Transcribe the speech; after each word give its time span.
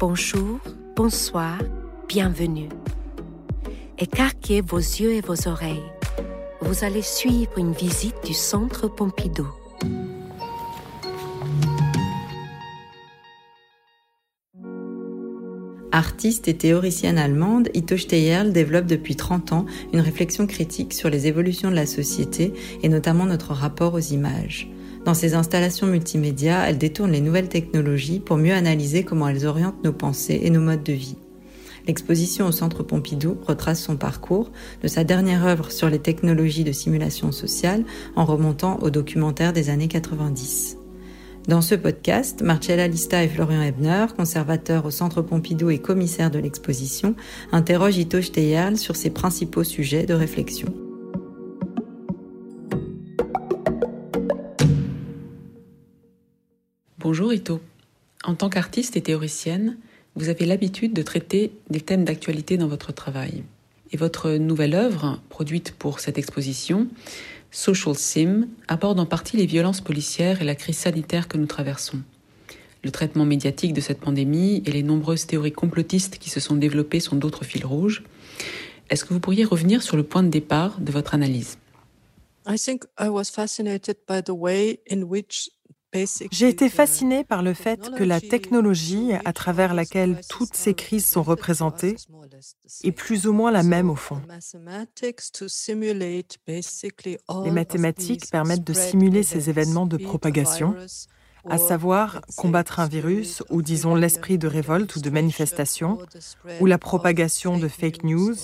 Bonjour, 0.00 0.60
bonsoir, 0.94 1.58
bienvenue. 2.08 2.68
Écarquez 3.98 4.60
vos 4.60 4.78
yeux 4.78 5.14
et 5.14 5.20
vos 5.20 5.48
oreilles. 5.48 5.90
Vous 6.60 6.84
allez 6.84 7.02
suivre 7.02 7.58
une 7.58 7.72
visite 7.72 8.14
du 8.24 8.32
Centre 8.32 8.86
Pompidou. 8.86 9.48
Artiste 15.90 16.46
et 16.46 16.56
théoricienne 16.56 17.18
allemande, 17.18 17.68
Ito 17.74 17.96
Steyerl 17.96 18.52
développe 18.52 18.86
depuis 18.86 19.16
30 19.16 19.52
ans 19.52 19.66
une 19.92 19.98
réflexion 19.98 20.46
critique 20.46 20.94
sur 20.94 21.10
les 21.10 21.26
évolutions 21.26 21.70
de 21.72 21.74
la 21.74 21.86
société 21.86 22.52
et 22.84 22.88
notamment 22.88 23.26
notre 23.26 23.52
rapport 23.52 23.94
aux 23.94 23.98
images. 23.98 24.68
Dans 25.08 25.14
ses 25.14 25.32
installations 25.32 25.86
multimédia, 25.86 26.68
elle 26.68 26.76
détourne 26.76 27.12
les 27.12 27.22
nouvelles 27.22 27.48
technologies 27.48 28.20
pour 28.20 28.36
mieux 28.36 28.52
analyser 28.52 29.04
comment 29.04 29.26
elles 29.26 29.46
orientent 29.46 29.82
nos 29.82 29.94
pensées 29.94 30.40
et 30.42 30.50
nos 30.50 30.60
modes 30.60 30.82
de 30.82 30.92
vie. 30.92 31.16
L'exposition 31.86 32.46
au 32.46 32.52
Centre 32.52 32.82
Pompidou 32.82 33.38
retrace 33.46 33.82
son 33.82 33.96
parcours, 33.96 34.52
de 34.82 34.86
sa 34.86 35.04
dernière 35.04 35.46
œuvre 35.46 35.72
sur 35.72 35.88
les 35.88 35.98
technologies 35.98 36.62
de 36.62 36.72
simulation 36.72 37.32
sociale 37.32 37.84
en 38.16 38.26
remontant 38.26 38.80
au 38.82 38.90
documentaire 38.90 39.54
des 39.54 39.70
années 39.70 39.88
90. 39.88 40.76
Dans 41.48 41.62
ce 41.62 41.74
podcast, 41.74 42.42
Marcella 42.42 42.86
Lista 42.86 43.24
et 43.24 43.28
Florian 43.28 43.62
Ebner, 43.62 44.04
conservateurs 44.14 44.84
au 44.84 44.90
Centre 44.90 45.22
Pompidou 45.22 45.70
et 45.70 45.78
commissaires 45.78 46.30
de 46.30 46.38
l'exposition, 46.38 47.14
interrogent 47.50 47.96
Ito 47.96 48.20
Steyerl 48.20 48.76
sur 48.76 48.94
ses 48.94 49.08
principaux 49.08 49.64
sujets 49.64 50.04
de 50.04 50.12
réflexion. 50.12 50.74
Bonjour 57.10 57.32
Ito. 57.32 57.62
En 58.22 58.34
tant 58.34 58.50
qu'artiste 58.50 58.98
et 58.98 59.00
théoricienne, 59.00 59.78
vous 60.14 60.28
avez 60.28 60.44
l'habitude 60.44 60.92
de 60.92 61.00
traiter 61.00 61.52
des 61.70 61.80
thèmes 61.80 62.04
d'actualité 62.04 62.58
dans 62.58 62.68
votre 62.68 62.92
travail. 62.92 63.44
Et 63.92 63.96
votre 63.96 64.32
nouvelle 64.32 64.74
œuvre, 64.74 65.18
produite 65.30 65.72
pour 65.72 66.00
cette 66.00 66.18
exposition, 66.18 66.86
Social 67.50 67.94
Sim 67.94 68.48
aborde 68.68 69.00
en 69.00 69.06
partie 69.06 69.38
les 69.38 69.46
violences 69.46 69.80
policières 69.80 70.42
et 70.42 70.44
la 70.44 70.54
crise 70.54 70.76
sanitaire 70.76 71.28
que 71.28 71.38
nous 71.38 71.46
traversons. 71.46 72.02
Le 72.84 72.90
traitement 72.90 73.24
médiatique 73.24 73.72
de 73.72 73.80
cette 73.80 74.00
pandémie 74.00 74.62
et 74.66 74.70
les 74.70 74.82
nombreuses 74.82 75.26
théories 75.26 75.50
complotistes 75.50 76.18
qui 76.18 76.28
se 76.28 76.40
sont 76.40 76.56
développées 76.56 77.00
sont 77.00 77.16
d'autres 77.16 77.46
fils 77.46 77.64
rouges. 77.64 78.02
Est-ce 78.90 79.06
que 79.06 79.14
vous 79.14 79.20
pourriez 79.20 79.44
revenir 79.44 79.82
sur 79.82 79.96
le 79.96 80.02
point 80.02 80.22
de 80.22 80.28
départ 80.28 80.78
de 80.78 80.92
votre 80.92 81.14
analyse? 81.14 81.56
J'ai 86.30 86.48
été 86.48 86.68
fascinée 86.68 87.24
par 87.24 87.42
le 87.42 87.54
fait 87.54 87.90
que 87.96 88.04
la 88.04 88.20
technologie 88.20 89.12
à 89.24 89.32
travers 89.32 89.74
laquelle 89.74 90.20
toutes 90.28 90.54
ces 90.54 90.74
crises 90.74 91.06
sont 91.06 91.22
représentées 91.22 91.96
est 92.84 92.92
plus 92.92 93.26
ou 93.26 93.32
moins 93.32 93.50
la 93.50 93.62
même 93.62 93.90
au 93.90 93.96
fond. 93.96 94.20
Les 97.44 97.50
mathématiques 97.50 98.30
permettent 98.30 98.64
de 98.64 98.72
simuler 98.72 99.22
ces 99.22 99.48
événements 99.48 99.86
de 99.86 99.96
propagation, 99.96 100.76
à 101.48 101.56
savoir 101.56 102.20
combattre 102.36 102.80
un 102.80 102.88
virus 102.88 103.42
ou 103.48 103.62
disons 103.62 103.94
l'esprit 103.94 104.38
de 104.38 104.46
révolte 104.46 104.96
ou 104.96 105.00
de 105.00 105.10
manifestation, 105.10 105.98
ou 106.60 106.66
la 106.66 106.78
propagation 106.78 107.58
de 107.58 107.68
fake 107.68 108.04
news 108.04 108.34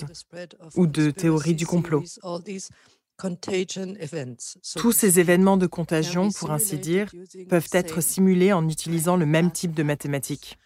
ou 0.77 0.87
de 0.87 1.11
théories 1.11 1.55
du 1.55 1.67
complot. 1.67 2.05
Tous 4.77 4.93
ces 4.93 5.21
événements 5.21 5.57
de 5.57 5.67
contagion, 5.67 6.31
pour 6.31 6.51
ainsi 6.51 6.79
dire, 6.79 7.11
peuvent 7.49 7.69
être 7.73 8.01
simulés 8.01 8.53
en 8.53 8.69
utilisant 8.69 9.17
le 9.17 9.27
même 9.27 9.51
type 9.53 9.73
de 9.73 9.83
mathématiques. 9.83 10.59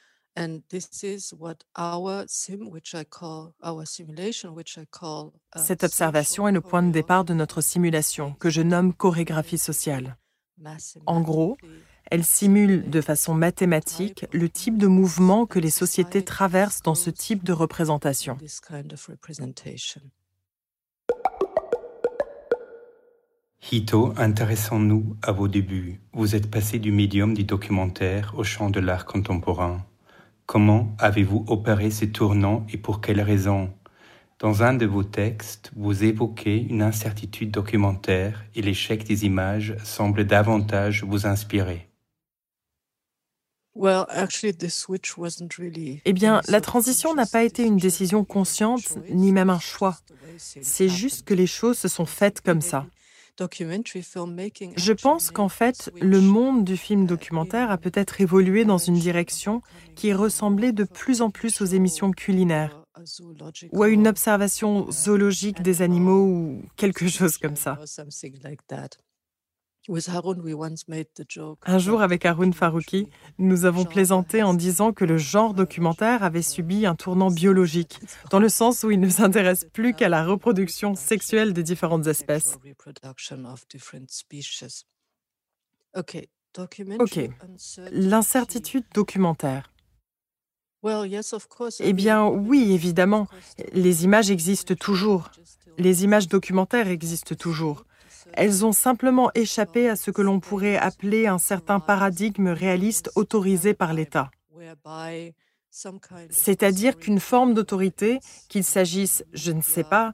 Cette 5.56 5.84
observation 5.84 6.49
est 6.49 6.53
le 6.53 6.61
point 6.61 6.83
de 6.83 6.93
départ 6.93 7.25
de 7.25 7.34
notre 7.34 7.61
simulation, 7.61 8.34
que 8.34 8.51
je 8.51 8.62
nomme 8.62 8.95
chorégraphie 8.95 9.59
sociale. 9.59 10.17
En 11.06 11.21
gros, 11.21 11.56
elle 12.11 12.25
simule 12.25 12.89
de 12.89 13.01
façon 13.01 13.34
mathématique 13.34 14.27
le 14.33 14.49
type 14.49 14.78
de 14.78 14.87
mouvement 14.87 15.45
que 15.47 15.59
les 15.59 15.71
sociétés 15.71 16.25
traversent 16.25 16.83
dans 16.83 16.95
ce 16.95 17.11
type 17.11 17.45
de 17.45 17.53
représentation. 17.53 18.39
Hito, 23.61 24.15
intéressons-nous 24.17 25.17
à 25.21 25.33
vos 25.33 25.47
débuts. 25.47 26.01
Vous 26.15 26.35
êtes 26.35 26.51
passé 26.51 26.79
du 26.79 26.91
médium 26.91 27.35
du 27.35 27.45
documentaire 27.45 28.33
au 28.37 28.45
champ 28.45 28.71
de 28.71 28.81
l'art 28.81 29.05
contemporain. 29.05 29.85
Comment 30.47 30.95
avez-vous 30.99 31.45
opéré 31.49 31.91
ce 31.91 32.07
tournant 32.07 32.65
et 32.73 32.79
pour 32.79 33.03
quelles 33.03 33.21
raisons? 33.21 33.71
Dans 34.39 34.63
un 34.63 34.73
de 34.73 34.87
vos 34.87 35.05
textes, 35.05 35.71
vous 35.77 36.05
évoquez 36.05 36.57
une 36.57 36.81
incertitude 36.81 37.51
documentaire 37.51 38.45
et 38.55 38.63
l'échec 38.63 39.05
des 39.05 39.27
images 39.27 39.77
semble 39.85 40.25
davantage 40.25 41.05
vous 41.05 41.27
inspirer. 41.27 41.91
Eh 46.05 46.13
bien, 46.13 46.41
la 46.49 46.61
transition 46.61 47.15
n'a 47.15 47.27
pas 47.27 47.43
été 47.43 47.65
une 47.65 47.77
décision 47.77 48.25
consciente 48.25 48.99
ni 49.11 49.31
même 49.33 49.51
un 49.51 49.61
choix. 49.61 49.99
C'est 50.39 50.89
juste 50.89 51.27
que 51.27 51.35
les 51.35 51.47
choses 51.47 51.79
se 51.79 51.89
sont 51.89 52.07
faites 52.07 52.41
comme 52.41 52.63
ça. 52.63 52.87
Je 54.76 54.93
pense 54.93 55.31
qu'en 55.31 55.49
fait, 55.49 55.93
le 56.00 56.21
monde 56.21 56.65
du 56.65 56.76
film 56.76 57.06
documentaire 57.06 57.71
a 57.71 57.78
peut-être 57.78 58.21
évolué 58.21 58.65
dans 58.65 58.78
une 58.78 58.99
direction 58.99 59.62
qui 59.94 60.12
ressemblait 60.12 60.72
de 60.72 60.84
plus 60.84 61.22
en 61.22 61.31
plus 61.31 61.60
aux 61.60 61.66
émissions 61.66 62.10
culinaires 62.10 62.82
ou 63.72 63.82
à 63.82 63.88
une 63.88 64.09
observation 64.09 64.91
zoologique 64.91 65.62
des 65.62 65.82
animaux 65.82 66.27
ou 66.27 66.62
quelque 66.77 67.06
chose 67.09 67.38
comme 67.38 67.56
ça. 67.56 67.78
Un 71.66 71.78
jour, 71.78 72.03
avec 72.03 72.26
Haroun 72.26 72.53
Farouki, 72.53 73.09
nous 73.38 73.65
avons 73.65 73.87
plaisanté 73.87 74.43
en 74.43 74.53
disant 74.53 74.93
que 74.93 75.06
le 75.06 75.16
genre 75.16 75.54
documentaire 75.54 76.22
avait 76.22 76.43
subi 76.43 76.84
un 76.84 76.94
tournant 76.94 77.31
biologique, 77.31 77.98
dans 78.31 78.38
le 78.38 78.50
sens 78.50 78.82
où 78.84 78.91
il 78.91 79.00
ne 79.00 79.09
s'intéresse 79.09 79.65
plus 79.72 79.94
qu'à 79.94 80.10
la 80.10 80.27
reproduction 80.27 80.94
sexuelle 80.94 81.54
des 81.54 81.62
différentes 81.62 82.06
espèces. 82.06 82.59
Ok, 86.98 87.21
l'incertitude 87.91 88.84
documentaire. 88.94 89.72
Eh 91.81 91.93
bien 91.93 92.27
oui, 92.27 92.72
évidemment, 92.72 93.27
les 93.72 94.04
images 94.04 94.31
existent 94.31 94.75
toujours. 94.75 95.31
Les 95.78 96.04
images 96.04 96.28
documentaires 96.28 96.88
existent 96.88 97.34
toujours. 97.34 97.84
Elles 98.34 98.65
ont 98.65 98.72
simplement 98.72 99.31
échappé 99.34 99.89
à 99.89 99.97
ce 99.97 100.11
que 100.11 100.22
l'on 100.22 100.41
pourrait 100.41 100.77
appeler 100.77 101.27
un 101.27 101.39
certain 101.39 101.81
paradigme 101.81 102.49
réaliste 102.49 103.11
autorisé 103.15 103.75
par 103.75 103.93
l'État. 103.93 104.31
C'est-à-dire 106.31 106.97
qu'une 106.97 107.21
forme 107.21 107.55
d'autorité, 107.55 108.21
qu'il 108.49 108.65
s'agisse, 108.65 109.25
je 109.33 109.53
ne 109.53 109.62
sais 109.62 109.84
pas, 109.84 110.12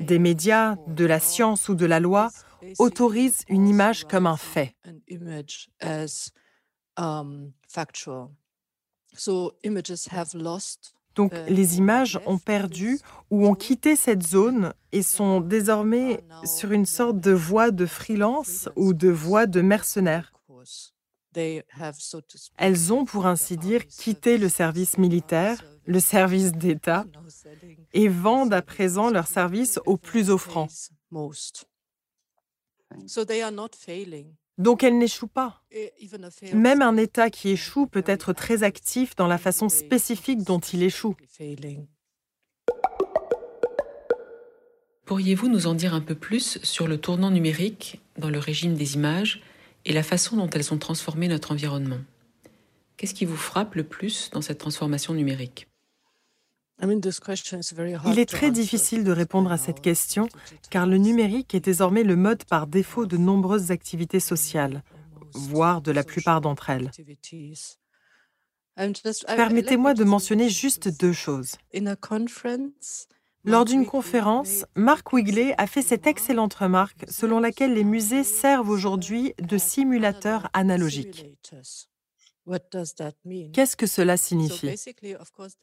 des 0.00 0.18
médias, 0.18 0.76
de 0.88 1.04
la 1.04 1.20
science 1.20 1.68
ou 1.68 1.74
de 1.74 1.86
la 1.86 2.00
loi, 2.00 2.30
autorise 2.78 3.42
une 3.48 3.68
image 3.68 4.04
comme 4.04 4.26
un 4.26 4.36
fait. 4.36 4.74
Donc 11.14 11.32
les 11.48 11.78
images 11.78 12.20
ont 12.26 12.38
perdu 12.38 12.98
ou 13.30 13.46
ont 13.46 13.54
quitté 13.54 13.96
cette 13.96 14.22
zone 14.22 14.72
et 14.92 15.02
sont 15.02 15.40
désormais 15.40 16.22
sur 16.44 16.72
une 16.72 16.86
sorte 16.86 17.18
de 17.18 17.32
voie 17.32 17.70
de 17.70 17.86
freelance 17.86 18.68
ou 18.76 18.92
de 18.94 19.08
voie 19.08 19.46
de 19.46 19.60
mercenaires. 19.60 20.32
Elles 22.56 22.92
ont, 22.92 23.04
pour 23.04 23.26
ainsi 23.26 23.56
dire, 23.56 23.86
quitté 23.86 24.36
le 24.38 24.48
service. 24.48 24.98
militaire, 24.98 25.64
le 25.86 26.00
service 26.00 26.52
d'État, 26.52 27.04
et 27.92 28.08
vendent 28.08 28.54
à 28.54 28.62
présent 28.62 29.10
leurs 29.10 29.26
services 29.28 29.78
aux 29.86 29.96
plus 29.96 30.30
offrants. 30.30 30.68
Donc 34.60 34.84
elle 34.84 34.98
n'échoue 34.98 35.26
pas. 35.26 35.62
Même 36.52 36.82
un 36.82 36.98
État 36.98 37.30
qui 37.30 37.48
échoue 37.48 37.86
peut 37.86 38.04
être 38.06 38.34
très 38.34 38.62
actif 38.62 39.16
dans 39.16 39.26
la 39.26 39.38
façon 39.38 39.70
spécifique 39.70 40.42
dont 40.42 40.58
il 40.58 40.82
échoue. 40.82 41.16
Pourriez-vous 45.06 45.48
nous 45.48 45.66
en 45.66 45.74
dire 45.74 45.94
un 45.94 46.02
peu 46.02 46.14
plus 46.14 46.58
sur 46.62 46.86
le 46.86 46.98
tournant 46.98 47.30
numérique 47.30 48.02
dans 48.18 48.28
le 48.28 48.38
régime 48.38 48.74
des 48.74 48.96
images 48.96 49.42
et 49.86 49.94
la 49.94 50.02
façon 50.02 50.36
dont 50.36 50.50
elles 50.50 50.74
ont 50.74 50.78
transformé 50.78 51.26
notre 51.26 51.52
environnement? 51.52 52.00
Qu'est-ce 52.98 53.14
qui 53.14 53.24
vous 53.24 53.38
frappe 53.38 53.76
le 53.76 53.84
plus 53.84 54.28
dans 54.30 54.42
cette 54.42 54.58
transformation 54.58 55.14
numérique? 55.14 55.69
Il 56.82 58.18
est 58.18 58.28
très 58.28 58.50
difficile 58.50 59.04
de 59.04 59.12
répondre 59.12 59.52
à 59.52 59.58
cette 59.58 59.80
question 59.80 60.28
car 60.70 60.86
le 60.86 60.96
numérique 60.96 61.54
est 61.54 61.60
désormais 61.60 62.04
le 62.04 62.16
mode 62.16 62.44
par 62.44 62.66
défaut 62.66 63.06
de 63.06 63.16
nombreuses 63.16 63.70
activités 63.70 64.20
sociales, 64.20 64.82
voire 65.34 65.82
de 65.82 65.92
la 65.92 66.04
plupart 66.04 66.40
d'entre 66.40 66.70
elles. 66.70 66.90
Permettez-moi 69.26 69.94
de 69.94 70.04
mentionner 70.04 70.48
juste 70.48 70.88
deux 71.00 71.12
choses. 71.12 71.56
Lors 73.44 73.64
d'une 73.64 73.86
conférence, 73.86 74.66
Mark 74.74 75.12
Wigley 75.12 75.54
a 75.56 75.66
fait 75.66 75.82
cette 75.82 76.06
excellente 76.06 76.54
remarque 76.54 77.04
selon 77.08 77.40
laquelle 77.40 77.72
les 77.72 77.84
musées 77.84 78.24
servent 78.24 78.68
aujourd'hui 78.68 79.34
de 79.40 79.56
simulateurs 79.56 80.48
analogiques. 80.52 81.26
Qu'est-ce 83.52 83.76
que 83.76 83.86
cela 83.86 84.16
signifie? 84.16 84.70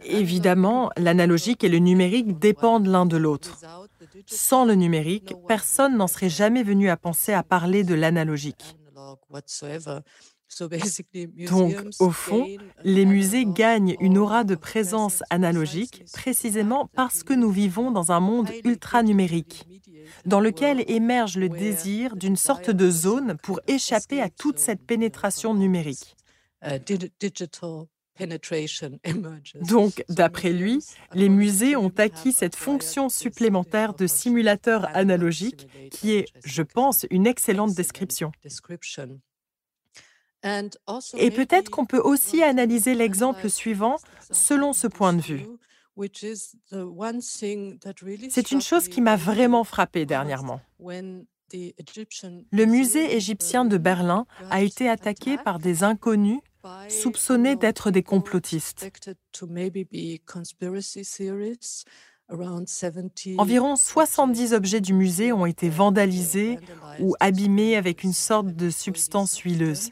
Évidemment, 0.03 0.89
l'analogique 0.97 1.63
et 1.63 1.69
le 1.69 1.79
numérique 1.79 2.39
dépendent 2.39 2.87
l'un 2.87 3.05
de 3.05 3.17
l'autre. 3.17 3.59
Sans 4.25 4.65
le 4.65 4.75
numérique, 4.75 5.33
personne 5.47 5.97
n'en 5.97 6.07
serait 6.07 6.29
jamais 6.29 6.63
venu 6.63 6.89
à 6.89 6.97
penser 6.97 7.33
à 7.33 7.43
parler 7.43 7.83
de 7.83 7.95
l'analogique. 7.95 8.77
Donc, 11.49 11.75
au 11.99 12.09
fond, 12.09 12.47
les 12.83 13.05
musées 13.05 13.45
gagnent 13.45 13.95
une 13.99 14.17
aura 14.17 14.43
de 14.43 14.55
présence 14.55 15.21
analogique 15.29 16.05
précisément 16.13 16.89
parce 16.95 17.23
que 17.23 17.33
nous 17.33 17.51
vivons 17.51 17.91
dans 17.91 18.11
un 18.11 18.21
monde 18.21 18.49
ultra 18.63 19.03
numérique, 19.03 19.67
dans 20.25 20.39
lequel 20.39 20.89
émerge 20.89 21.37
le 21.37 21.49
désir 21.49 22.15
d'une 22.15 22.37
sorte 22.37 22.69
de 22.69 22.89
zone 22.89 23.35
pour 23.43 23.59
échapper 23.67 24.21
à 24.21 24.29
toute 24.29 24.57
cette 24.57 24.85
pénétration 24.85 25.53
numérique. 25.53 26.15
Uh, 26.63 26.79
Donc, 29.61 30.03
d'après 30.09 30.51
lui, 30.51 30.83
les 31.13 31.29
musées 31.29 31.75
ont 31.75 31.91
acquis 31.97 32.31
cette 32.33 32.55
fonction 32.55 33.09
supplémentaire 33.09 33.93
de 33.93 34.07
simulateur 34.07 34.87
analogique 34.95 35.67
qui 35.91 36.13
est, 36.13 36.25
je 36.43 36.63
pense, 36.63 37.05
une 37.11 37.27
excellente 37.27 37.75
description. 37.75 38.31
Et 41.17 41.31
peut-être 41.31 41.69
qu'on 41.69 41.85
peut 41.85 42.01
aussi 42.01 42.43
analyser 42.43 42.95
l'exemple 42.95 43.49
suivant 43.49 43.97
selon 44.31 44.73
ce 44.73 44.87
point 44.87 45.13
de 45.13 45.21
vue. 45.21 45.45
C'est 48.29 48.51
une 48.51 48.61
chose 48.61 48.87
qui 48.87 49.01
m'a 49.01 49.15
vraiment 49.15 49.63
frappé 49.63 50.05
dernièrement. 50.05 50.61
Le 51.53 52.65
musée 52.65 53.15
égyptien 53.15 53.65
de 53.65 53.77
Berlin 53.77 54.25
a 54.49 54.61
été 54.61 54.89
attaqué 54.89 55.37
par 55.37 55.59
des 55.59 55.83
inconnus 55.83 56.39
soupçonnés 56.89 57.55
d'être 57.55 57.91
des 57.91 58.03
complotistes. 58.03 58.89
Environ 63.37 63.75
70 63.77 64.53
objets 64.53 64.81
du 64.81 64.93
musée 64.93 65.31
ont 65.31 65.45
été 65.45 65.69
vandalisés 65.69 66.59
ou 66.99 67.15
abîmés 67.19 67.77
avec 67.77 68.03
une 68.03 68.13
sorte 68.13 68.47
de 68.47 68.69
substance 68.69 69.37
huileuse. 69.39 69.91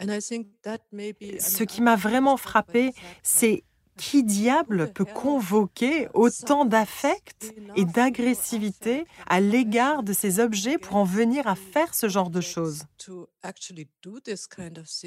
Ce 0.00 1.64
qui 1.64 1.82
m'a 1.82 1.96
vraiment 1.96 2.38
frappé, 2.38 2.94
c'est 3.22 3.64
qui 3.96 4.24
diable 4.24 4.92
peut 4.92 5.04
convoquer 5.04 6.08
autant 6.14 6.64
d'affect 6.64 7.52
et 7.76 7.84
d'agressivité 7.84 9.04
à 9.28 9.40
l'égard 9.40 10.02
de 10.02 10.12
ces 10.12 10.40
objets 10.40 10.78
pour 10.78 10.96
en 10.96 11.04
venir 11.04 11.46
à 11.46 11.54
faire 11.54 11.94
ce 11.94 12.08
genre 12.08 12.30
de 12.30 12.40
choses? 12.40 12.84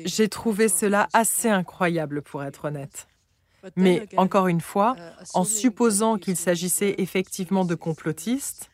J'ai 0.06 0.30
trouvé 0.30 0.68
cela 0.68 1.08
assez 1.14 1.50
incroyable 1.50 2.22
pour 2.22 2.44
être 2.44 2.66
honnête. 2.66 3.08
Mais 3.76 4.08
encore 4.18 4.48
une 4.48 4.62
fois, 4.62 4.96
en 5.34 5.44
supposant 5.44 6.18
qu'il 6.18 6.36
s'agissait 6.36 6.96
effectivement 6.98 7.66
de 7.66 7.76
complotistes, 7.76 8.70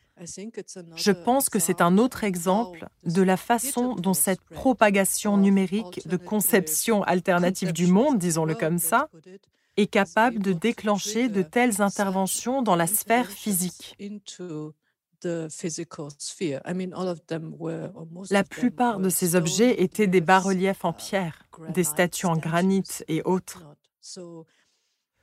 je 0.95 1.11
pense 1.11 1.49
que 1.49 1.59
c'est 1.59 1.81
un 1.81 1.97
autre 1.97 2.23
exemple 2.23 2.87
de 3.05 3.21
la 3.21 3.37
façon 3.37 3.95
dont 3.95 4.13
cette 4.13 4.41
propagation 4.41 5.37
numérique 5.37 6.07
de 6.07 6.17
conception 6.17 7.03
alternative 7.03 7.71
du 7.71 7.87
monde, 7.87 8.17
disons-le 8.17 8.55
comme 8.55 8.79
ça, 8.79 9.09
est 9.79 9.87
capable 9.87 10.39
de 10.39 10.53
déclencher 10.53 11.29
de 11.29 11.41
telles 11.41 11.81
interventions 11.81 12.61
dans 12.61 12.75
la 12.75 12.87
sphère 12.87 13.29
physique? 13.29 13.97
La 18.31 18.43
plupart 18.43 18.99
de 18.99 19.09
ces 19.09 19.35
objets 19.35 19.81
étaient 19.81 20.07
des 20.07 20.21
bas-reliefs 20.21 20.85
en 20.85 20.93
pierre, 20.93 21.45
des 21.73 21.83
statues 21.83 22.25
en 22.25 22.37
granit 22.37 22.83
et 23.07 23.21
autres. 23.23 23.65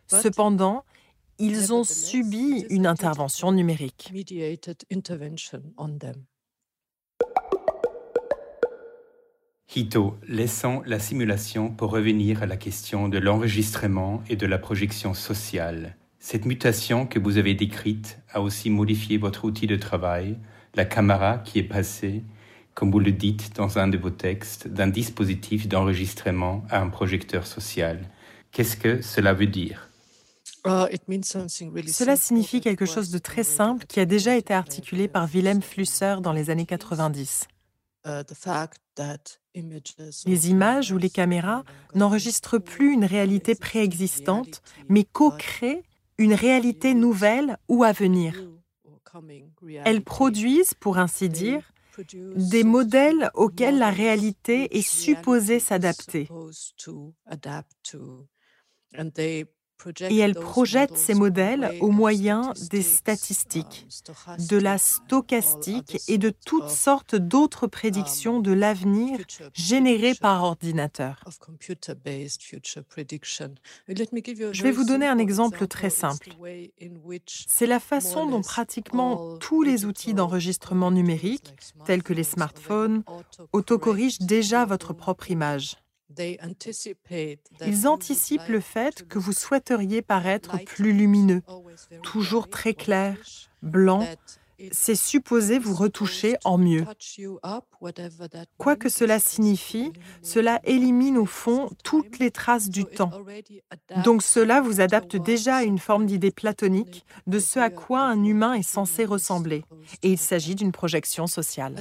Cependant, 0.09 0.85
ils 1.39 1.73
ont 1.73 1.85
subi 1.85 2.67
une 2.71 2.87
intervention 2.87 3.53
numérique. 3.53 4.13
Hito, 9.75 10.17
laissons 10.27 10.83
la 10.87 10.99
simulation 10.99 11.71
pour 11.71 11.91
revenir 11.91 12.43
à 12.43 12.47
la 12.47 12.57
question 12.57 13.09
de 13.09 13.19
l'enregistrement 13.19 14.23
et 14.31 14.37
de 14.37 14.47
la 14.47 14.59
projection 14.59 15.13
sociale. 15.13 15.97
Cette 16.19 16.47
mutation 16.47 17.07
que 17.07 17.19
vous 17.19 17.37
avez 17.37 17.55
décrite 17.55 18.19
a 18.33 18.41
aussi 18.41 18.71
modifié 18.71 19.19
votre 19.19 19.45
outil 19.45 19.67
de 19.67 19.77
travail, 19.77 20.39
la 20.75 20.85
caméra 20.85 21.39
qui 21.39 21.59
est 21.59 21.65
passée, 21.65 22.23
comme 22.75 22.91
vous 22.91 23.01
le 23.01 23.13
dites 23.13 23.55
dans 23.57 23.79
un 23.79 23.89
de 23.89 23.99
vos 23.99 24.11
textes, 24.11 24.69
d'un 24.69 24.89
dispositif 24.89 25.69
d'enregistrement 25.69 26.65
à 26.71 26.81
un 26.81 26.89
projecteur 26.89 27.47
social. 27.47 28.09
Qu'est-ce 28.53 28.77
que 28.77 29.03
cela 29.03 29.35
veut 29.35 29.47
dire? 29.47 29.91
Uh, 30.65 30.87
Cela 31.87 32.17
signifie 32.17 32.61
quelque 32.61 32.87
chose 32.87 33.11
de 33.11 33.19
très 33.19 33.45
simple 33.45 33.87
qui 33.87 34.01
a 34.01 34.05
déjà 34.05 34.37
été 34.37 34.53
articulé 34.53 35.07
par 35.07 35.27
Willem 35.27 35.63
Flusser 35.63 36.17
dans 36.23 36.33
les 36.33 36.51
années 36.51 36.67
90. 36.67 37.47
Uh, 38.07 38.23
les 40.27 40.51
images 40.51 40.93
ou 40.93 40.99
les 40.99 41.11
caméras 41.11 41.65
n'enregistrent 41.95 42.59
plus 42.59 42.93
une 42.93 43.05
réalité 43.05 43.55
préexistante, 43.55 44.63
mais 44.89 45.05
co-créent 45.05 45.83
une 46.19 46.35
réalité 46.35 46.95
nouvelle 46.95 47.59
ou 47.69 47.83
à 47.83 47.93
venir. 47.93 48.49
Elles 49.85 50.03
produisent, 50.03 50.75
pour 50.75 50.99
ainsi 50.99 51.29
dire, 51.29 51.73
des 52.13 52.65
modèles 52.65 53.31
auxquels 53.35 53.79
la 53.79 53.91
réalité 53.91 54.77
est 54.77 54.83
supposée 54.87 55.59
s'adapter 55.59 56.29
et 60.01 60.17
elle 60.19 60.35
projette 60.35 60.97
ces 60.97 61.15
modèles 61.15 61.75
au 61.81 61.91
moyen 61.91 62.53
des 62.71 62.83
statistiques, 62.83 63.87
de 64.49 64.57
la 64.57 64.79
stochastique 64.79 65.99
et 66.09 66.19
de 66.19 66.31
toutes 66.31 66.69
sortes 66.69 67.15
d'autres 67.15 67.67
prédictions 67.67 68.41
de 68.41 68.53
l'avenir 68.53 69.19
générées 69.55 70.15
par 70.15 70.43
ordinateur. 70.45 71.23
Je 73.89 74.63
vais 74.63 74.73
vous 74.73 74.85
donner 74.85 75.07
un 75.07 75.19
exemple 75.19 75.67
très 75.67 75.91
simple. 75.91 76.31
C'est 77.47 77.67
la 77.67 77.81
façon 77.81 78.27
dont 78.27 78.43
pratiquement 78.43 79.37
tous 79.39 79.63
les 79.63 79.85
outils 79.85 80.15
d'enregistrement 80.15 80.91
numérique, 80.91 81.55
tels 81.85 82.03
que 82.03 82.13
les 82.13 82.25
smartphones, 82.25 83.03
autocorrigent 83.53 84.19
déjà 84.21 84.65
votre 84.65 84.93
propre 84.93 85.31
image. 85.31 85.77
Ils 87.67 87.89
anticipent 87.89 88.49
le 88.49 88.61
fait 88.61 89.07
que 89.09 89.19
vous 89.19 89.33
souhaiteriez 89.33 90.03
paraître 90.03 90.63
plus 90.65 90.93
lumineux, 90.93 91.43
toujours 92.03 92.49
très 92.49 92.75
clair, 92.75 93.17
blanc. 93.63 94.07
C'est 94.73 94.95
supposé 94.95 95.59
vous 95.59 95.75
retoucher 95.75 96.37
en 96.45 96.57
mieux. 96.57 96.87
Quoi 98.57 98.77
que 98.77 98.89
cela 98.89 99.19
signifie, 99.21 99.93
cela 100.23 100.61
élimine 100.65 101.19
au 101.19 101.27
fond 101.27 101.69
toutes 101.85 102.19
les 102.19 102.31
traces 102.31 102.71
du 102.71 102.85
temps. 102.85 103.11
Donc 104.03 104.23
cela 104.23 104.63
vous 104.63 104.81
adapte 104.81 105.17
déjà 105.17 105.57
à 105.57 105.63
une 105.63 105.79
forme 105.79 106.07
d'idée 106.07 106.31
platonique 106.31 107.05
de 107.27 107.39
ce 107.39 107.59
à 107.59 107.69
quoi 107.69 108.01
un 108.01 108.25
humain 108.25 108.55
est 108.55 108.63
censé 108.63 109.05
ressembler. 109.05 109.63
Et 110.03 110.13
il 110.13 110.19
s'agit 110.19 110.55
d'une 110.55 110.73
projection 110.73 111.27
sociale. 111.27 111.75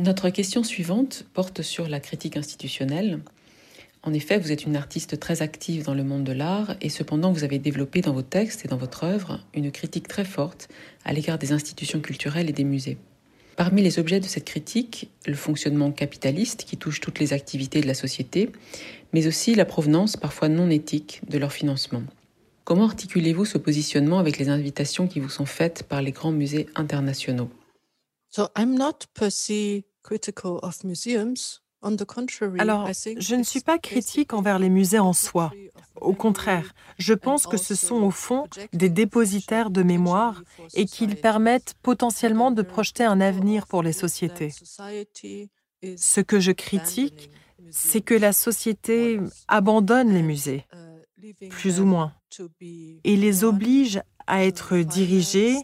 Notre 0.00 0.30
question 0.30 0.62
suivante 0.62 1.26
porte 1.34 1.60
sur 1.60 1.86
la 1.86 2.00
critique 2.00 2.38
institutionnelle. 2.38 3.20
En 4.02 4.14
effet, 4.14 4.38
vous 4.38 4.50
êtes 4.50 4.64
une 4.64 4.76
artiste 4.76 5.20
très 5.20 5.42
active 5.42 5.84
dans 5.84 5.92
le 5.92 6.04
monde 6.04 6.24
de 6.24 6.32
l'art 6.32 6.74
et 6.80 6.88
cependant 6.88 7.32
vous 7.32 7.44
avez 7.44 7.58
développé 7.58 8.00
dans 8.00 8.14
vos 8.14 8.22
textes 8.22 8.64
et 8.64 8.68
dans 8.68 8.78
votre 8.78 9.04
œuvre 9.04 9.40
une 9.52 9.70
critique 9.70 10.08
très 10.08 10.24
forte 10.24 10.68
à 11.04 11.12
l'égard 11.12 11.36
des 11.36 11.52
institutions 11.52 12.00
culturelles 12.00 12.48
et 12.48 12.54
des 12.54 12.64
musées. 12.64 12.96
Parmi 13.56 13.82
les 13.82 13.98
objets 13.98 14.20
de 14.20 14.24
cette 14.24 14.46
critique, 14.46 15.10
le 15.26 15.34
fonctionnement 15.34 15.92
capitaliste 15.92 16.64
qui 16.64 16.78
touche 16.78 17.00
toutes 17.00 17.18
les 17.18 17.34
activités 17.34 17.82
de 17.82 17.86
la 17.86 17.92
société, 17.92 18.48
mais 19.12 19.26
aussi 19.26 19.54
la 19.54 19.66
provenance 19.66 20.16
parfois 20.16 20.48
non 20.48 20.70
éthique 20.70 21.20
de 21.28 21.36
leur 21.36 21.52
financement. 21.52 22.04
Comment 22.64 22.86
articulez-vous 22.86 23.44
ce 23.44 23.58
positionnement 23.58 24.18
avec 24.18 24.38
les 24.38 24.48
invitations 24.48 25.08
qui 25.08 25.20
vous 25.20 25.28
sont 25.28 25.44
faites 25.44 25.82
par 25.82 26.00
les 26.00 26.12
grands 26.12 26.32
musées 26.32 26.68
internationaux? 26.74 27.50
Alors, 32.58 32.88
je 33.18 33.34
ne 33.34 33.42
suis 33.42 33.60
pas 33.60 33.78
critique 33.78 34.34
envers 34.34 34.58
les 34.58 34.68
musées 34.68 34.98
en 34.98 35.14
soi. 35.14 35.50
Au 36.00 36.12
contraire, 36.12 36.74
je 36.98 37.14
pense 37.14 37.46
que 37.46 37.56
ce 37.56 37.74
sont 37.74 38.02
au 38.02 38.10
fond 38.10 38.44
des 38.72 38.88
dépositaires 38.90 39.70
de 39.70 39.82
mémoire 39.82 40.42
et 40.74 40.84
qu'ils 40.84 41.16
permettent 41.16 41.74
potentiellement 41.82 42.50
de 42.50 42.62
projeter 42.62 43.04
un 43.04 43.20
avenir 43.20 43.66
pour 43.66 43.82
les 43.82 43.92
sociétés. 43.92 44.52
Ce 45.96 46.20
que 46.20 46.38
je 46.38 46.52
critique, 46.52 47.30
c'est 47.70 48.02
que 48.02 48.14
la 48.14 48.32
société 48.32 49.20
abandonne 49.48 50.12
les 50.12 50.22
musées, 50.22 50.66
plus 51.48 51.80
ou 51.80 51.86
moins, 51.86 52.12
et 53.04 53.16
les 53.16 53.44
oblige 53.44 54.02
à 54.26 54.44
être 54.44 54.78
dirigés, 54.78 55.56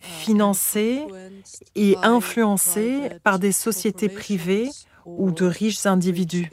financés 0.00 1.06
et 1.74 1.96
influencés 2.02 3.10
par 3.22 3.38
des 3.38 3.52
sociétés 3.52 4.08
privées 4.08 4.70
ou 5.04 5.30
de 5.30 5.44
riches 5.44 5.86
individus. 5.86 6.50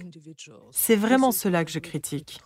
C'est 0.71 0.95
vraiment 0.95 1.31
cela 1.31 1.65
que 1.65 1.71
je 1.71 1.79
critique. 1.79 2.41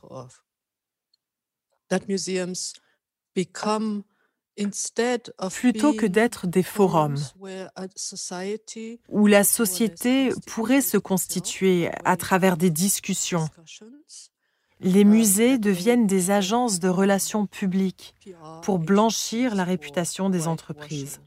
Plutôt 5.49 5.93
que 5.93 6.05
d'être 6.05 6.47
des 6.47 6.63
forums 6.63 7.17
où 9.09 9.27
la 9.27 9.43
société 9.43 10.31
pourrait 10.47 10.81
se 10.81 10.97
constituer 10.97 11.89
à 12.05 12.17
travers 12.17 12.57
des 12.57 12.69
discussions, 12.69 13.47
les 14.81 15.03
musées 15.03 15.57
deviennent 15.57 16.07
des 16.07 16.31
agences 16.31 16.79
de 16.79 16.89
relations 16.89 17.45
publiques 17.45 18.15
pour 18.63 18.79
blanchir 18.79 19.55
la 19.55 19.63
réputation 19.63 20.29
des 20.29 20.47
entreprises. 20.47 21.21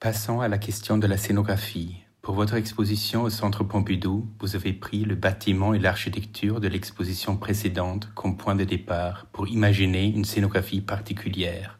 Passons 0.00 0.40
à 0.40 0.48
la 0.48 0.58
question 0.58 0.98
de 0.98 1.06
la 1.06 1.16
scénographie. 1.16 1.96
Pour 2.20 2.34
votre 2.34 2.54
exposition 2.54 3.22
au 3.22 3.30
Centre 3.30 3.64
Pompidou, 3.64 4.26
vous 4.40 4.56
avez 4.56 4.72
pris 4.72 5.04
le 5.04 5.14
bâtiment 5.14 5.74
et 5.74 5.78
l'architecture 5.78 6.60
de 6.60 6.68
l'exposition 6.68 7.36
précédente 7.36 8.08
comme 8.14 8.36
point 8.36 8.54
de 8.54 8.64
départ 8.64 9.26
pour 9.32 9.48
imaginer 9.48 10.06
une 10.06 10.24
scénographie 10.24 10.80
particulière. 10.80 11.78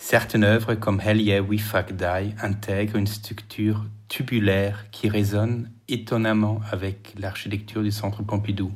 Certaines 0.00 0.44
œuvres 0.44 0.74
comme 0.74 1.00
Hell 1.00 1.20
Yeah 1.20 1.42
We 1.42 1.60
Fuck 1.60 1.92
Die 1.92 2.34
intègrent 2.40 2.96
une 2.96 3.08
structure 3.08 3.84
tubulaire 4.08 4.90
qui 4.90 5.08
résonne 5.08 5.70
étonnamment 5.88 6.60
avec 6.70 7.14
l'architecture 7.18 7.82
du 7.82 7.90
Centre 7.90 8.22
Pompidou. 8.22 8.70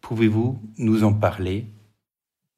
Pouvez-vous 0.00 0.58
nous 0.78 1.04
en 1.04 1.12
parler? 1.12 1.66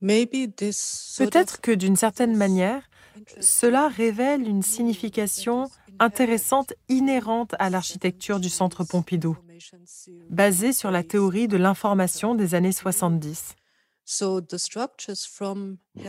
Peut-être 0.00 1.60
que 1.60 1.72
d'une 1.72 1.96
certaine 1.96 2.36
manière, 2.36 2.88
cela 3.40 3.88
révèle 3.88 4.46
une 4.46 4.62
signification 4.62 5.68
intéressante 5.98 6.72
inhérente 6.88 7.54
à 7.58 7.70
l'architecture 7.70 8.40
du 8.40 8.48
Centre 8.48 8.84
Pompidou, 8.84 9.36
basée 10.30 10.72
sur 10.72 10.90
la 10.90 11.02
théorie 11.02 11.48
de 11.48 11.56
l'information 11.56 12.34
des 12.34 12.54
années 12.54 12.72
70. 12.72 13.56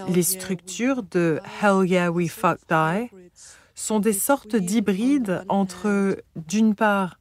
Les 0.09 0.23
structures 0.23 1.03
de 1.03 1.39
Hell 1.61 1.87
Yeah 1.87 2.11
We 2.11 2.29
Fuck 2.29 2.59
Die 2.69 3.09
sont 3.75 3.99
des 3.99 4.13
sortes 4.13 4.55
d'hybrides 4.55 5.43
entre, 5.49 6.17
d'une 6.35 6.73
part, 6.75 7.19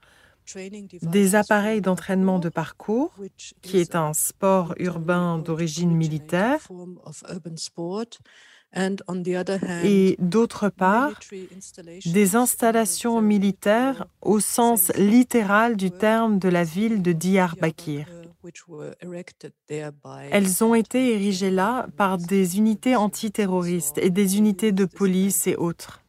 des 1.02 1.34
appareils 1.34 1.80
d'entraînement 1.80 2.38
de 2.38 2.48
parcours, 2.48 3.12
qui 3.62 3.78
est 3.78 3.94
un 3.94 4.14
sport 4.14 4.74
urbain 4.78 5.38
d'origine 5.38 5.94
militaire, 5.94 6.66
et 9.84 10.16
d'autre 10.18 10.68
part, 10.68 11.18
des 12.06 12.36
installations 12.36 13.20
militaires 13.20 14.06
au 14.22 14.38
sens 14.38 14.92
littéral 14.96 15.76
du 15.76 15.90
terme 15.90 16.38
de 16.38 16.48
la 16.48 16.64
ville 16.64 17.02
de 17.02 17.12
Diyarbakir. 17.12 18.06
Elles 20.30 20.64
ont 20.64 20.74
été 20.74 21.14
érigées 21.14 21.50
là 21.50 21.86
par 21.96 22.16
des 22.16 22.58
unités 22.58 22.96
antiterroristes 22.96 23.98
et 23.98 24.10
des 24.10 24.38
unités 24.38 24.72
de 24.72 24.84
police 24.84 25.46
et 25.46 25.56
autres 25.56 26.00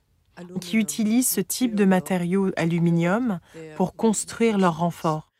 qui 0.59 0.77
utilisent 0.77 1.29
ce 1.29 1.41
type 1.41 1.75
de 1.75 1.85
matériaux 1.85 2.51
aluminium 2.55 3.39
pour 3.75 3.95
construire 3.95 4.57
leurs 4.57 4.77
renforts. 4.77 5.31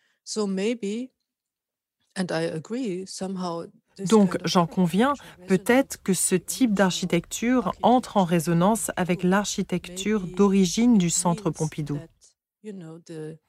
Donc, 4.10 4.38
j'en 4.46 4.68
conviens, 4.68 5.14
peut-être 5.48 6.02
que 6.02 6.14
ce 6.14 6.36
type 6.36 6.74
d'architecture 6.74 7.72
entre 7.82 8.18
en 8.18 8.24
résonance 8.24 8.92
avec 8.96 9.24
l'architecture 9.24 10.28
d'origine 10.28 10.98
du 10.98 11.10
Centre 11.10 11.50
Pompidou. 11.50 12.00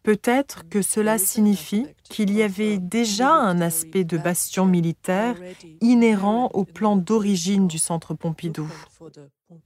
Peut-être 0.02 0.68
que 0.70 0.80
cela 0.80 1.18
signifie 1.18 1.86
qu'il 2.04 2.32
y 2.32 2.42
avait 2.42 2.78
déjà 2.78 3.30
un 3.30 3.60
aspect 3.60 4.04
de 4.04 4.16
bastion 4.16 4.64
militaire 4.64 5.36
inhérent 5.80 6.50
au 6.54 6.64
plan 6.64 6.96
d'origine 6.96 7.68
du 7.68 7.78
Centre 7.78 8.14
Pompidou 8.14 8.68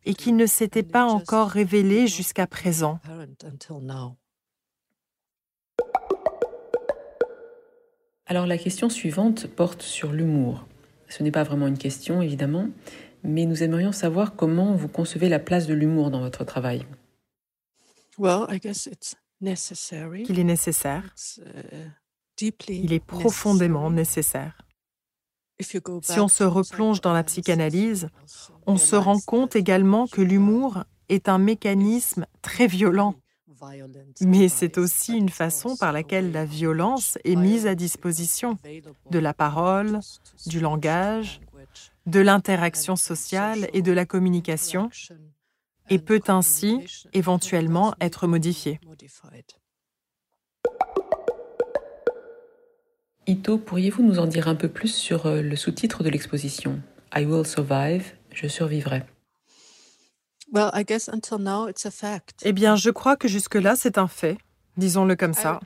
et 0.04 0.14
qui 0.14 0.32
ne 0.32 0.46
s'était 0.46 0.82
pas 0.82 1.04
encore 1.04 1.48
révélé 1.48 2.08
jusqu'à 2.08 2.48
présent. 2.48 2.98
Alors 8.26 8.46
la 8.46 8.58
question 8.58 8.88
suivante 8.88 9.46
porte 9.46 9.82
sur 9.82 10.12
l'humour. 10.12 10.66
Ce 11.08 11.22
n'est 11.22 11.30
pas 11.30 11.44
vraiment 11.44 11.68
une 11.68 11.78
question, 11.78 12.22
évidemment, 12.22 12.68
mais 13.22 13.46
nous 13.46 13.62
aimerions 13.62 13.92
savoir 13.92 14.34
comment 14.34 14.74
vous 14.74 14.88
concevez 14.88 15.28
la 15.28 15.38
place 15.38 15.66
de 15.66 15.74
l'humour 15.74 16.10
dans 16.10 16.20
votre 16.20 16.44
travail. 16.44 16.84
Il 20.28 20.40
est 20.40 20.44
nécessaire. 20.44 21.14
Uh, 21.38 22.50
Il 22.68 22.92
est 22.92 23.04
profondément 23.04 23.90
nécessaire. 23.90 24.60
Si 25.60 26.20
on 26.20 26.28
se 26.28 26.44
replonge 26.44 27.00
dans 27.00 27.12
la 27.12 27.22
psychanalyse, 27.22 28.08
on 28.66 28.76
se 28.76 28.96
rend 28.96 29.20
compte 29.20 29.56
également 29.56 30.06
que 30.06 30.20
l'humour 30.20 30.84
est 31.08 31.28
un 31.28 31.38
mécanisme 31.38 32.26
très 32.42 32.66
violent 32.66 33.14
mais 34.20 34.48
c'est 34.48 34.78
aussi 34.78 35.16
une 35.16 35.28
façon 35.28 35.76
par 35.76 35.92
laquelle 35.92 36.32
la 36.32 36.44
violence 36.44 37.18
est 37.24 37.36
mise 37.36 37.66
à 37.66 37.74
disposition 37.74 38.58
de 39.10 39.18
la 39.18 39.34
parole, 39.34 40.00
du 40.46 40.60
langage, 40.60 41.40
de 42.06 42.20
l'interaction 42.20 42.96
sociale 42.96 43.68
et 43.72 43.82
de 43.82 43.92
la 43.92 44.06
communication, 44.06 44.90
et 45.88 45.98
peut 45.98 46.22
ainsi 46.28 47.04
éventuellement 47.12 47.94
être 48.00 48.26
modifiée. 48.26 48.80
Ito, 53.28 53.58
pourriez-vous 53.58 54.04
nous 54.04 54.20
en 54.20 54.26
dire 54.26 54.46
un 54.46 54.54
peu 54.54 54.68
plus 54.68 54.94
sur 54.94 55.26
euh, 55.26 55.42
le 55.42 55.56
sous-titre 55.56 56.04
de 56.04 56.10
l'exposition? 56.10 56.80
I 57.12 57.24
Will 57.24 57.44
Survive, 57.44 58.12
Je 58.30 58.46
survivrai 58.46 59.02
eh 62.42 62.52
bien, 62.52 62.76
je 62.76 62.90
crois 62.90 63.16
que 63.16 63.28
jusque-là, 63.28 63.76
c'est 63.76 63.98
un 63.98 64.08
fait. 64.08 64.38
Disons-le 64.76 65.16
comme 65.16 65.34
ça. 65.34 65.60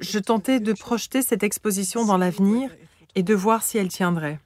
Je 0.00 0.18
tentais 0.18 0.60
de 0.60 0.72
projeter 0.72 1.22
cette 1.22 1.42
exposition 1.42 2.04
dans 2.04 2.18
l'avenir 2.18 2.70
et 3.14 3.22
de 3.22 3.34
voir 3.34 3.62
si 3.62 3.78
elle 3.78 3.88
tiendrait. 3.88 4.38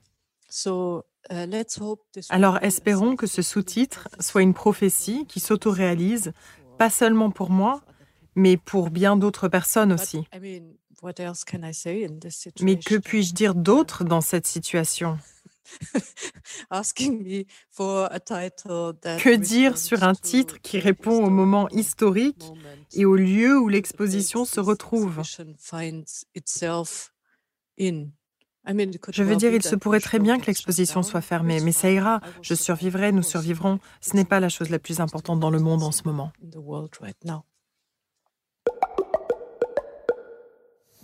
Uh, 1.32 2.22
Alors 2.28 2.62
espérons 2.62 3.16
que 3.16 3.26
ce 3.26 3.42
sous-titre 3.42 4.08
soit 4.20 4.42
une 4.42 4.54
prophétie 4.54 5.26
qui 5.26 5.40
s'autoréalise, 5.40 6.32
pas 6.78 6.88
seulement 6.88 7.30
pour 7.32 7.50
moi, 7.50 7.82
mais 8.36 8.56
pour 8.56 8.90
bien 8.90 9.16
d'autres 9.16 9.48
personnes 9.48 9.92
aussi. 9.92 10.28
Mais 12.60 12.78
que 12.78 12.94
puis-je 12.96 13.34
dire 13.34 13.54
d'autre 13.56 14.04
dans 14.04 14.20
cette 14.20 14.46
situation? 14.46 15.18
que 19.18 19.34
dire 19.34 19.78
sur 19.78 20.02
un 20.02 20.14
titre 20.14 20.60
qui 20.60 20.78
répond 20.78 21.24
au 21.24 21.30
moment 21.30 21.68
historique 21.70 22.44
et 22.92 23.04
au 23.04 23.16
lieu 23.16 23.58
où 23.58 23.68
l'exposition 23.68 24.44
se 24.44 24.60
retrouve? 24.60 25.22
je 29.12 29.22
veux 29.22 29.36
dire, 29.36 29.52
il 29.52 29.62
se 29.62 29.76
pourrait 29.76 30.00
très 30.00 30.18
bien 30.18 30.38
que 30.38 30.46
l'exposition 30.46 31.02
soit 31.02 31.20
fermée, 31.20 31.60
mais 31.60 31.72
ça 31.72 31.90
ira. 31.90 32.20
Je 32.42 32.54
survivrai, 32.54 33.12
nous 33.12 33.22
survivrons. 33.22 33.78
Ce 34.00 34.16
n'est 34.16 34.24
pas 34.24 34.40
la 34.40 34.48
chose 34.48 34.70
la 34.70 34.78
plus 34.78 35.00
importante 35.00 35.38
dans 35.38 35.50
le 35.50 35.60
monde 35.60 35.82
en 35.82 35.92
ce 35.92 36.02
moment. 36.04 36.32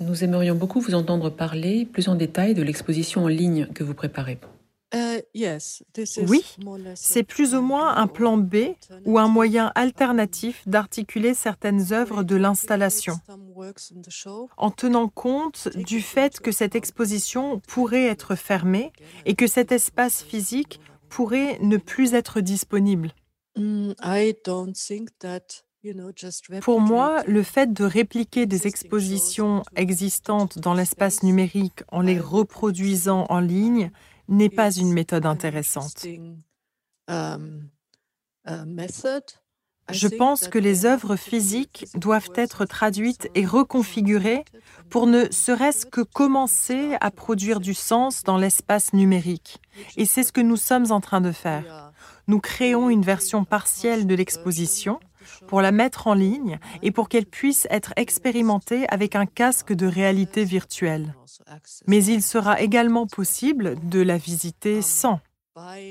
Nous 0.02 0.24
aimerions 0.24 0.54
beaucoup 0.54 0.80
vous 0.80 0.94
entendre 0.94 1.30
parler 1.30 1.84
plus 1.84 2.08
en 2.08 2.14
détail 2.14 2.54
de 2.54 2.62
l'exposition 2.62 3.24
en 3.24 3.28
ligne 3.28 3.66
que 3.66 3.84
vous 3.84 3.94
préparez. 3.94 4.38
Euh, 4.94 5.20
oui, 6.26 6.44
c'est 6.96 7.22
plus 7.22 7.54
ou 7.54 7.62
moins 7.62 7.96
un 7.96 8.06
plan 8.06 8.36
B 8.36 8.74
ou 9.06 9.18
un 9.18 9.28
moyen 9.28 9.72
alternatif 9.74 10.68
d'articuler 10.68 11.32
certaines 11.32 11.94
œuvres 11.94 12.24
de 12.24 12.36
l'installation, 12.36 13.14
en 14.58 14.70
tenant 14.70 15.08
compte 15.08 15.68
du 15.76 16.02
fait 16.02 16.40
que 16.40 16.52
cette 16.52 16.74
exposition 16.74 17.60
pourrait 17.60 18.04
être 18.04 18.34
fermée 18.34 18.92
et 19.24 19.34
que 19.34 19.46
cet 19.46 19.72
espace 19.72 20.22
physique 20.22 20.78
pourrait 21.08 21.58
ne 21.62 21.78
plus 21.78 22.12
être 22.12 22.40
disponible. 22.42 23.12
Pour 26.60 26.80
moi, 26.80 27.22
le 27.26 27.42
fait 27.42 27.72
de 27.72 27.84
répliquer 27.84 28.46
des 28.46 28.66
expositions 28.66 29.62
existantes 29.74 30.58
dans 30.58 30.74
l'espace 30.74 31.22
numérique 31.22 31.82
en 31.90 32.02
les 32.02 32.20
reproduisant 32.20 33.26
en 33.28 33.40
ligne 33.40 33.90
n'est 34.28 34.48
pas 34.48 34.70
une 34.72 34.92
méthode 34.92 35.26
intéressante. 35.26 36.06
Je 39.90 40.08
pense 40.08 40.46
que 40.46 40.58
les 40.58 40.86
œuvres 40.86 41.16
physiques 41.16 41.86
doivent 41.96 42.30
être 42.36 42.64
traduites 42.64 43.28
et 43.34 43.44
reconfigurées 43.44 44.44
pour 44.88 45.08
ne 45.08 45.24
serait-ce 45.32 45.86
que 45.86 46.02
commencer 46.02 46.96
à 47.00 47.10
produire 47.10 47.58
du 47.58 47.74
sens 47.74 48.22
dans 48.22 48.38
l'espace 48.38 48.92
numérique. 48.92 49.60
Et 49.96 50.06
c'est 50.06 50.22
ce 50.22 50.32
que 50.32 50.40
nous 50.40 50.56
sommes 50.56 50.92
en 50.92 51.00
train 51.00 51.20
de 51.20 51.32
faire. 51.32 51.92
Nous 52.28 52.38
créons 52.38 52.88
une 52.88 53.02
version 53.02 53.44
partielle 53.44 54.06
de 54.06 54.14
l'exposition 54.14 55.00
pour 55.46 55.60
la 55.62 55.72
mettre 55.72 56.06
en 56.06 56.14
ligne 56.14 56.58
et 56.82 56.90
pour 56.90 57.08
qu'elle 57.08 57.26
puisse 57.26 57.66
être 57.70 57.92
expérimentée 57.96 58.86
avec 58.88 59.16
un 59.16 59.26
casque 59.26 59.72
de 59.72 59.86
réalité 59.86 60.44
virtuelle. 60.44 61.14
Mais 61.86 62.04
il 62.04 62.22
sera 62.22 62.60
également 62.60 63.06
possible 63.06 63.76
de 63.88 64.00
la 64.00 64.16
visiter 64.16 64.82
sans. 64.82 65.20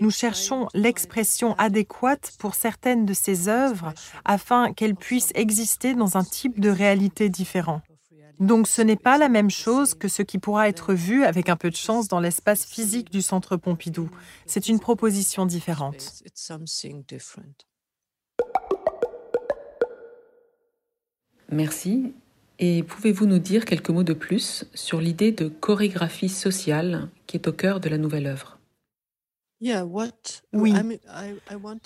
Nous 0.02 0.10
cherchons 0.10 0.68
l'expression 0.74 1.54
adéquate 1.56 2.32
pour 2.40 2.56
certaines 2.56 3.06
de 3.06 3.14
ces 3.14 3.48
œuvres 3.48 3.94
afin 4.26 4.74
qu'elles 4.74 4.96
puissent 4.96 5.32
exister 5.36 5.94
dans 5.94 6.18
un 6.18 6.24
type 6.24 6.60
de 6.60 6.70
réalité 6.70 7.30
différent. 7.30 7.82
Donc 8.40 8.68
ce 8.68 8.82
n'est 8.82 8.96
pas 8.96 9.20
la 9.20 9.30
même 9.30 9.52
chose 9.52 9.94
que 9.94 10.08
ce 10.08 10.24
qui 10.24 10.40
pourra 10.40 10.68
être 10.68 10.96
vu 10.96 11.24
avec 11.26 11.48
un 11.48 11.56
peu 11.56 11.70
de 11.70 11.76
chance 11.76 12.08
dans 12.08 12.20
l'espace 12.20 12.66
physique 12.66 13.12
du 13.12 13.22
Centre 13.22 13.56
Pompidou. 13.56 14.10
C'est 14.48 14.68
une 14.68 14.80
proposition 14.80 15.46
différente. 15.46 16.24
Merci. 21.52 22.14
Et 22.60 22.84
pouvez-vous 22.84 23.26
nous 23.26 23.40
dire 23.40 23.66
quelques 23.66 23.90
mots 23.90 24.04
de 24.04 24.14
plus 24.14 24.66
sur 24.74 25.02
l'idée 25.02 25.32
de 25.32 25.48
chorégraphie 25.48 26.30
sociale 26.30 27.10
qui 27.28 27.38
est 27.38 27.48
au 27.48 27.54
cœur 27.54 27.80
de 27.80 27.90
la 27.90 27.98
nouvelle 27.98 28.28
œuvre? 28.28 28.60
Oui, 30.54 30.74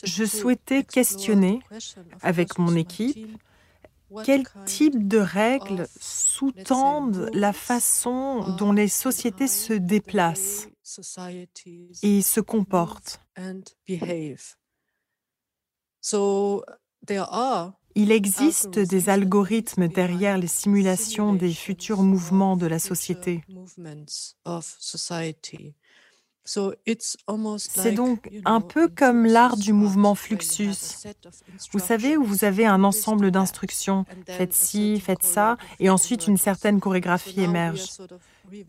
je 0.04 0.24
souhaitais 0.26 0.84
questionner 0.84 1.60
avec 2.22 2.58
mon 2.58 2.76
équipe 2.76 3.28
quel 4.24 4.44
type 4.66 5.08
de 5.08 5.18
règles 5.18 5.88
sous-tendent 6.00 7.30
la 7.34 7.54
façon 7.54 8.56
dont 8.58 8.72
les 8.72 8.88
sociétés 8.88 9.48
se 9.48 9.74
déplacent 9.74 10.68
et 12.04 12.22
se 12.22 12.40
comportent. 12.40 13.20
Il 17.96 18.12
existe 18.12 18.78
des 18.78 19.10
algorithmes 19.10 19.88
derrière 19.88 20.38
les 20.38 20.48
simulations 20.48 21.34
des 21.34 21.54
futurs 21.54 22.04
mouvements 22.04 22.58
de 22.58 22.68
la 22.68 22.78
société. 22.78 23.42
C'est 27.58 27.92
donc 27.94 28.30
un 28.46 28.62
peu 28.62 28.88
comme 28.88 29.26
l'art 29.26 29.58
du 29.58 29.74
mouvement 29.74 30.14
Fluxus. 30.14 31.08
Vous 31.72 31.80
savez, 31.80 32.18
où 32.18 32.24
vous 32.24 32.44
avez 32.44 32.66
un 32.66 32.84
ensemble 32.84 33.32
d'instructions, 33.32 34.06
faites 34.28 34.54
ci, 34.54 35.00
faites 35.00 35.24
ça, 35.24 35.58
et 35.80 35.90
ensuite 35.90 36.28
une 36.28 36.38
certaine 36.38 36.80
chorégraphie 36.80 37.42
émerge. 37.42 37.86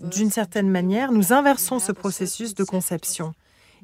D'une 0.01 0.31
certaine 0.31 0.71
manière, 0.71 1.13
nous 1.13 1.33
inversons 1.33 1.79
ce 1.79 1.93
processus 1.93 2.55
de 2.55 2.65
conception 2.65 3.35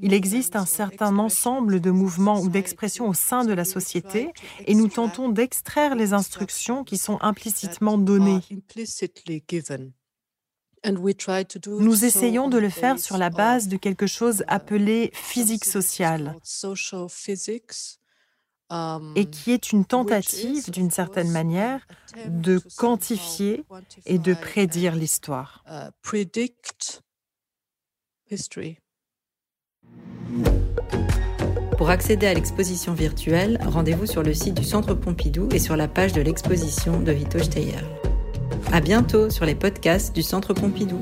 il 0.03 0.13
existe 0.13 0.57
un 0.57 0.67
certain 0.67 1.17
ensemble 1.19 1.81
de 1.81 1.91
mouvements 1.91 2.41
ou 2.41 2.49
d'expressions 2.49 3.09
au 3.09 3.15
sein 3.15 3.45
de 3.45 3.53
la 3.53 3.65
société 3.65 4.33
et 4.67 4.75
nous 4.75 4.89
tentons 4.89 5.29
d'extraire 5.29 5.95
les 5.95 6.13
instructions 6.13 6.83
qui 6.83 6.99
sont 6.99 7.19
implicitement 7.23 7.97
données. 7.97 8.41
Nous 10.85 12.05
essayons 12.05 12.49
de 12.49 12.59
le 12.59 12.69
faire 12.69 12.99
sur 12.99 13.17
la 13.17 13.31
base 13.31 13.69
de 13.69 13.77
quelque 13.77 14.09
chose 14.09 14.43
appelé 14.49 15.11
physique 15.15 15.65
sociale 15.65 16.37
et 19.15 19.27
qui 19.27 19.53
est 19.53 19.71
une 19.73 19.85
tentative, 19.85 20.71
d'une 20.71 20.91
certaine 20.91 21.31
manière, 21.31 21.87
de 22.27 22.61
quantifier 22.77 23.65
et 24.07 24.19
de 24.19 24.35
prédire 24.35 24.97
l'histoire. 24.97 25.65
Pour 31.77 31.91
accéder 31.91 32.27
à 32.27 32.35
l'exposition 32.35 32.93
virtuelle, 32.95 33.59
rendez-vous 33.67 34.07
sur 34.07 34.23
le 34.23 34.35
site 34.35 34.55
du 34.55 34.65
Centre 34.65 34.95
Pompidou 34.95 35.49
et 35.53 35.59
sur 35.59 35.77
la 35.77 35.89
page 35.89 36.13
de 36.13 36.23
l'exposition 36.23 37.01
de 37.01 37.13
Vito 37.13 37.39
Steyer. 37.39 37.75
À 38.73 38.81
bientôt 38.81 39.31
sur 39.31 39.45
les 39.45 39.55
podcasts 39.55 40.15
du 40.15 40.23
Centre 40.23 40.55
Pompidou. 40.55 41.01